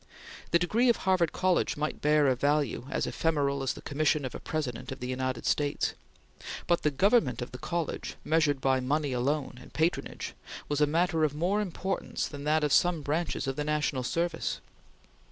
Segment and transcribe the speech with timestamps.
[0.49, 4.33] The degree of Harvard College might bear a value as ephemeral as the commission of
[4.33, 5.93] a President of the United States;
[6.65, 10.33] but the government of the college, measured by money alone, and patronage,
[10.67, 14.59] was a matter of more importance than that of some branches of the national service.